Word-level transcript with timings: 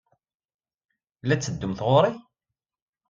La 1.23 1.35
d-tetteddumt 1.35 1.85
ɣer-i? 1.87 2.13